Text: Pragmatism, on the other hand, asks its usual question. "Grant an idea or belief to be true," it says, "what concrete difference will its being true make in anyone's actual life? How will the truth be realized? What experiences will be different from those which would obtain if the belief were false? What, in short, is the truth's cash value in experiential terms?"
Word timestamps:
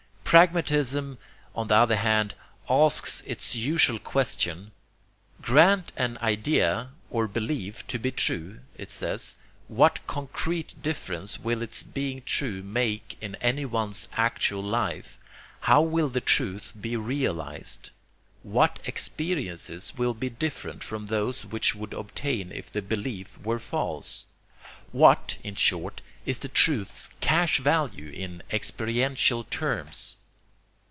Pragmatism, 0.33 1.17
on 1.53 1.67
the 1.67 1.75
other 1.75 1.97
hand, 1.97 2.35
asks 2.69 3.21
its 3.25 3.53
usual 3.53 3.99
question. 3.99 4.71
"Grant 5.41 5.91
an 5.97 6.17
idea 6.21 6.91
or 7.09 7.27
belief 7.27 7.85
to 7.87 7.99
be 7.99 8.11
true," 8.11 8.61
it 8.77 8.91
says, 8.91 9.35
"what 9.67 9.99
concrete 10.07 10.81
difference 10.81 11.37
will 11.37 11.61
its 11.61 11.83
being 11.83 12.21
true 12.25 12.63
make 12.63 13.17
in 13.19 13.35
anyone's 13.41 14.07
actual 14.13 14.63
life? 14.63 15.19
How 15.67 15.81
will 15.81 16.07
the 16.07 16.21
truth 16.21 16.71
be 16.79 16.95
realized? 16.95 17.89
What 18.41 18.79
experiences 18.85 19.91
will 19.97 20.13
be 20.13 20.29
different 20.29 20.81
from 20.81 21.07
those 21.07 21.45
which 21.45 21.75
would 21.75 21.93
obtain 21.93 22.53
if 22.53 22.71
the 22.71 22.81
belief 22.81 23.37
were 23.39 23.59
false? 23.59 24.27
What, 24.93 25.39
in 25.43 25.55
short, 25.55 25.99
is 26.25 26.39
the 26.39 26.47
truth's 26.47 27.09
cash 27.19 27.59
value 27.59 28.09
in 28.13 28.43
experiential 28.49 29.43
terms?" 29.43 30.15